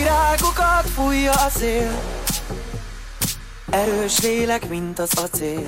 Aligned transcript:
Virágokat 0.00 0.88
fújja 0.94 1.32
a 1.32 1.48
szél. 1.58 2.00
Erős 3.70 4.20
lélek, 4.20 4.68
mint 4.68 4.98
az 4.98 5.10
acél. 5.18 5.66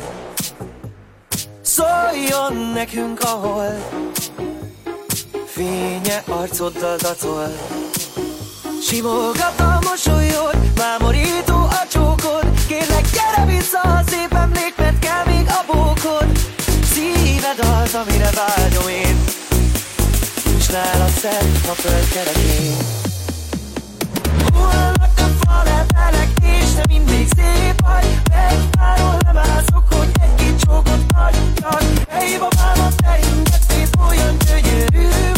Szóljon 1.62 2.56
nekünk 2.74 3.20
a 3.20 3.26
hold. 3.26 3.82
Fénye 5.46 6.22
arcoddal 6.28 6.96
dacol. 6.96 7.52
Simogat 8.88 9.60
a 9.60 9.78
mosolyod, 9.88 10.56
mámorító 10.76 11.56
a 11.56 11.86
csókod. 11.88 12.66
Kérlek 12.68 13.06
gyere 13.10 13.44
vissza 13.46 13.80
a 13.80 14.02
szép 14.06 14.32
emlék, 14.32 14.74
mert 14.76 14.98
kell 14.98 15.24
még 15.24 15.46
a 15.46 15.72
bókod. 15.72 16.38
Szíved 16.92 17.58
az, 17.58 17.94
amire 17.94 18.30
vágyom 18.30 18.88
én. 18.88 19.24
Nincs 20.44 20.70
nála 20.70 21.08
szebb 21.08 21.68
a 21.68 21.72
föld 21.72 22.08
kerekén 22.08 23.01
Hullanak 24.52 25.16
a 25.16 25.28
falevelek, 25.40 26.30
és 26.42 26.68
szép 27.36 27.80
vagy. 27.80 28.06
Páról 28.70 29.16
lemászok, 29.24 29.84
hogy 29.94 30.10
egy-két 30.20 30.60
csókot 30.60 31.04
adjak 31.14 31.82
Hey 32.08 32.38
babám, 32.38 32.78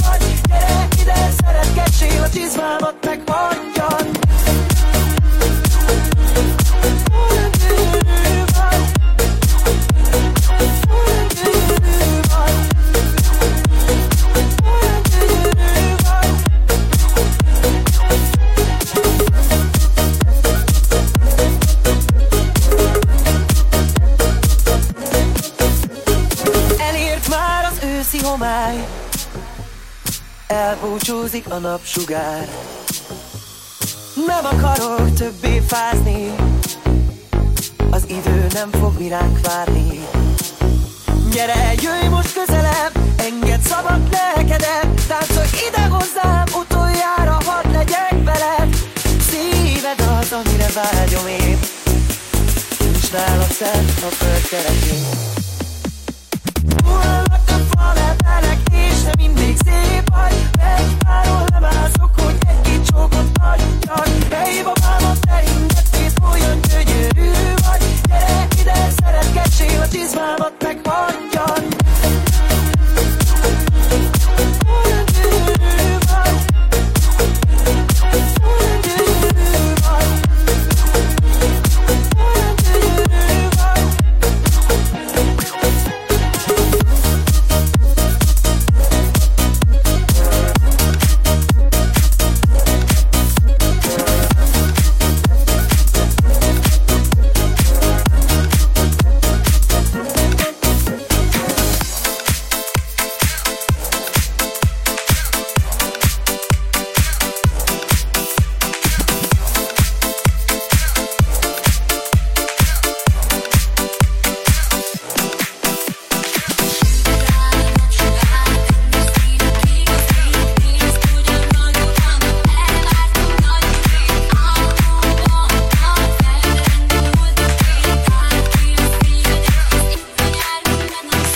vagy. 0.06 0.22
Gyere 0.48 0.88
ide, 1.00 1.30
szeretgessél 1.42 2.22
a 2.22 2.28
csizmámat, 2.28 2.95
meg 3.05 3.22
Elbúcsúzik 31.06 31.50
a 31.50 31.58
napsugár. 31.58 32.48
Nem 34.27 34.44
akarok 34.44 35.12
többé 35.12 35.62
fázni 35.66 36.34
Az 37.91 38.05
idő 38.08 38.46
nem 38.52 38.70
fog 38.70 38.98
mi 38.98 39.08
ránk 39.08 39.46
várni. 39.46 40.06
Gyere, 41.33 41.72
jöjj 41.80 42.08
most 42.08 42.33
közelebb 42.33 42.92
Engedd 43.16 43.61
szabad 43.61 44.00
lelkedem 44.11 44.94
Táncolj 45.08 45.48
ide 45.69 45.83
hozzám 45.83 46.44
Utoljára 46.61 47.39
hadd 47.44 47.72
legyek 47.72 48.24
veled. 48.24 48.77
Szíved 49.28 50.00
az, 50.20 50.33
amire 50.33 50.68
vágyom 50.74 51.27
én. 51.27 51.58
Nincs 52.78 53.12
nála 53.12 53.46
szent 53.58 53.91
a 53.91 54.14
föld 54.14 54.48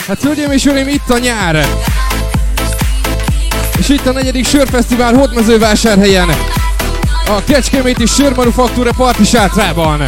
Hát 0.09 0.23
hölgyeim 0.23 0.51
és 0.51 0.65
uraim, 0.65 0.89
itt 0.89 1.11
a 1.11 1.19
nyár! 1.19 1.67
És 3.79 3.89
itt 3.89 4.07
a 4.07 4.13
negyedik 4.13 4.47
sörfesztivál 4.47 5.15
Hódmezővásárhelyen. 5.15 6.29
A 7.27 7.45
Kecskeméti 7.45 8.07
Sörmanufaktúra 8.07 8.93
parti 8.97 9.25
sátrában. 9.25 10.03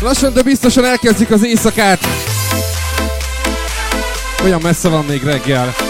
Lassan, 0.00 0.32
de 0.32 0.42
biztosan 0.42 0.84
elkezdik 0.84 1.30
az 1.30 1.44
éjszakát. 1.44 1.98
Olyan 4.44 4.60
messze 4.62 4.88
van 4.88 5.04
még 5.04 5.22
reggel. 5.22 5.87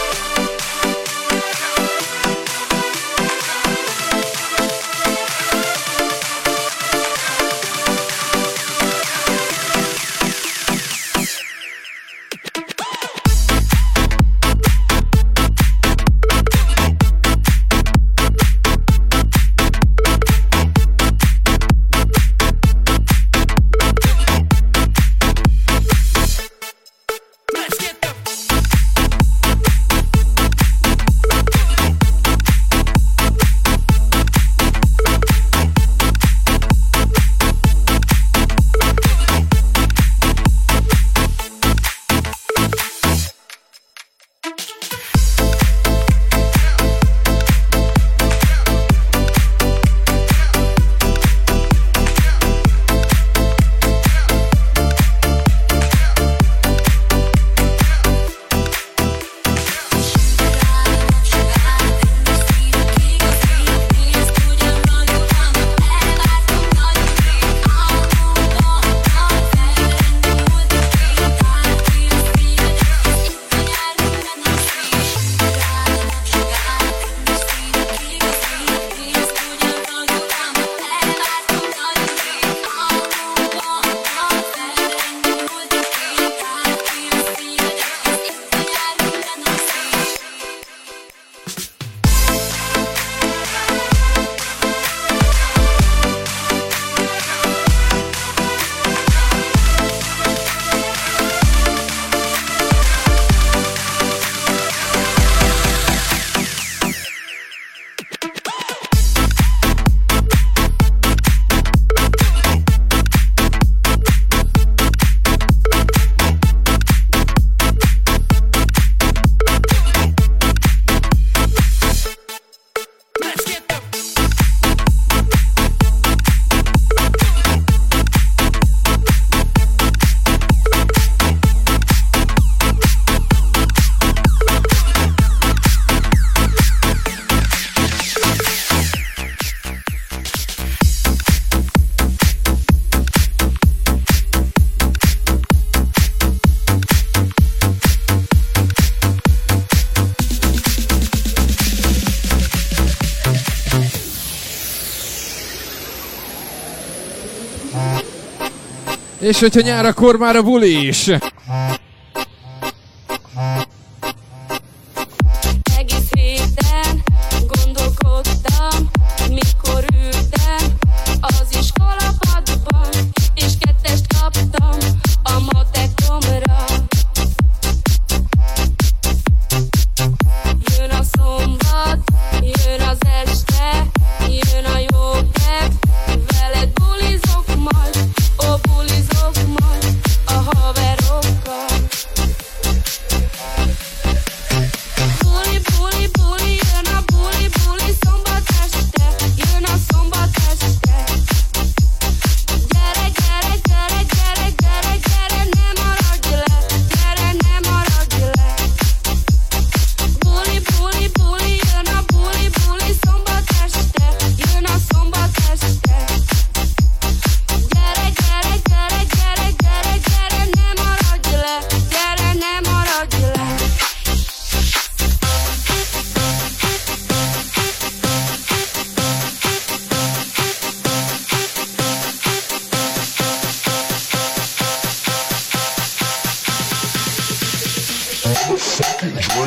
És 159.28 159.40
hogyha 159.40 159.60
nyár, 159.60 159.84
akkor 159.84 160.16
már 160.16 160.36
a 160.36 160.42
buli 160.42 160.86
is. 160.86 161.10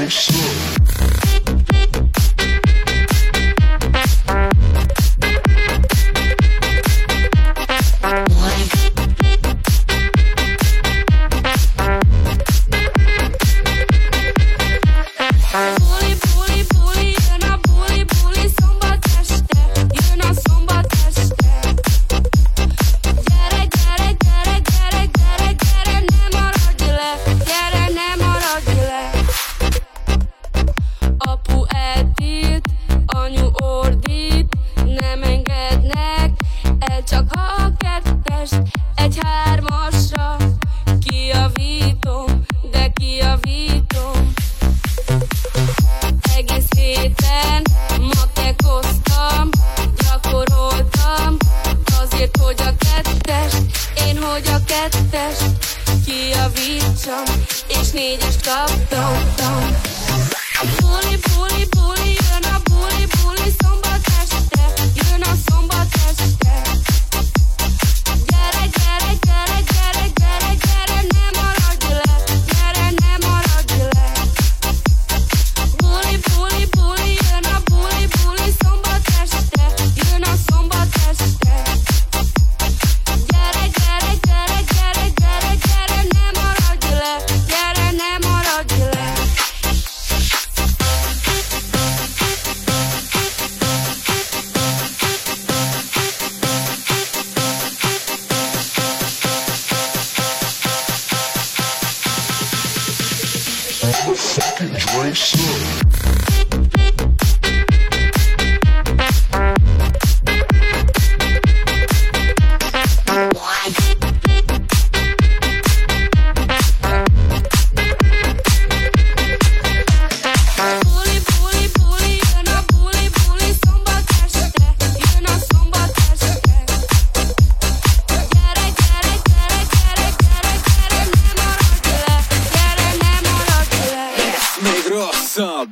push. 0.01 0.40
kettes, 55.11 55.39
kijavítsam, 56.05 57.23
és 57.67 57.91
négyes 57.91 58.35
kaptam. 58.43 59.70
Don't. 105.01 106.60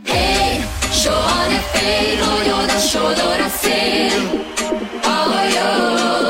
Ei, 0.06 0.64
show 0.94 1.12
de 1.50 1.78
feio, 1.78 2.24
olha 2.40 2.56
o 2.56 2.68
da 2.68 2.80
show 2.80 3.14
do 3.14 3.30
racil. 3.38 4.46
Oh, 5.04 6.24
yo. 6.24 6.29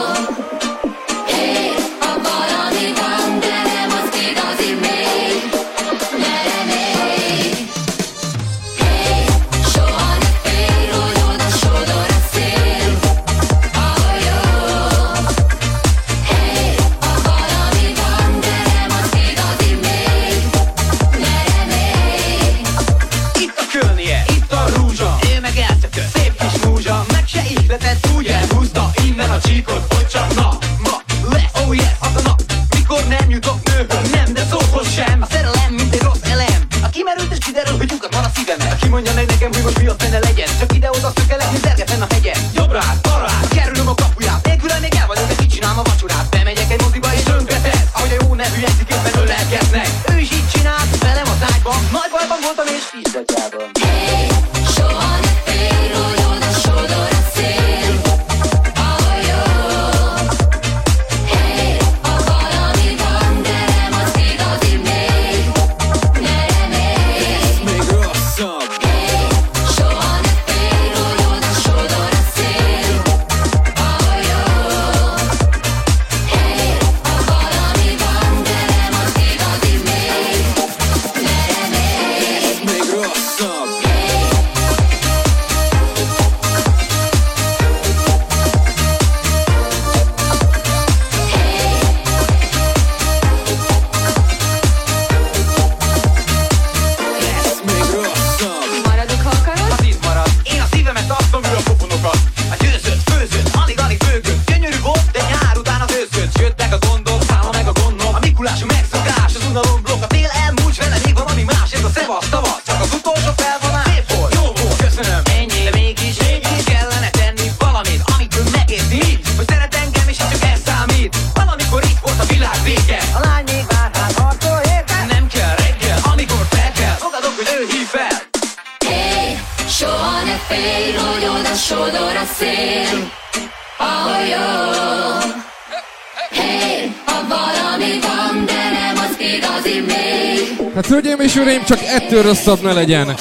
Hát 140.75 140.88
hölgyeim 140.88 141.19
és 141.19 141.36
uraim, 141.36 141.63
csak 141.63 141.79
ettől 141.81 142.22
rosszabb 142.22 142.62
ne 142.62 142.74
legyen. 142.74 143.15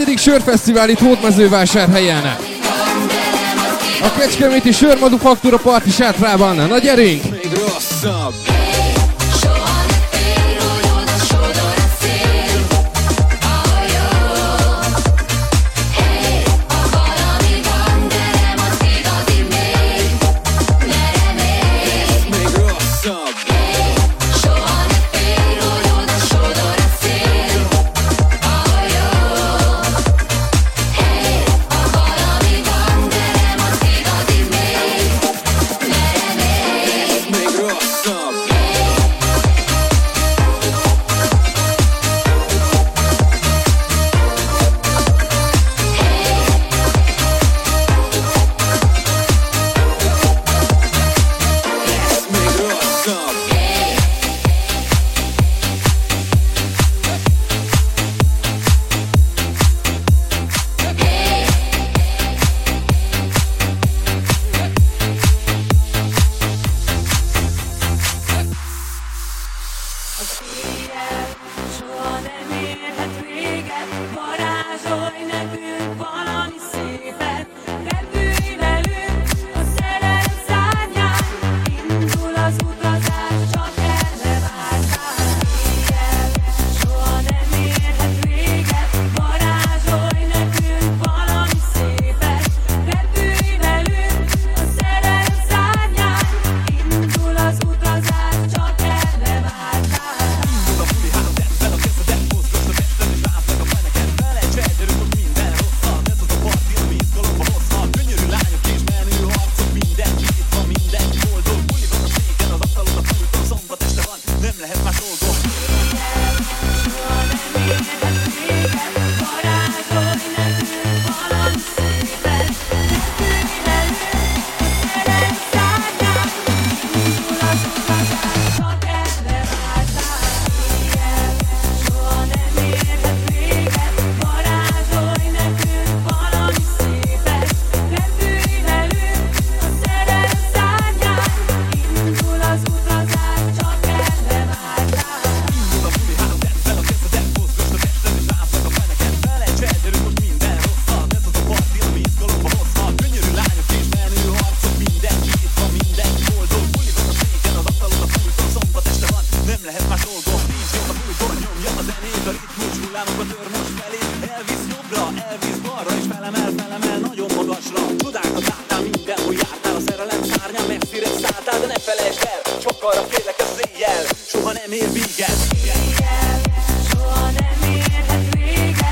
negyedik 0.00 0.18
sörfesztivál 0.18 0.88
itt 0.88 0.98
Hódmezővásárhelyen. 0.98 2.36
A 4.02 4.12
Kecskeméti 4.18 4.72
Sörmadufaktúra 4.72 5.56
parti 5.56 5.90
sátrában. 5.90 6.56
Na 6.56 6.78
gyerünk! 6.78 7.30
Még 7.30 7.50
rosszabb! 7.54 8.59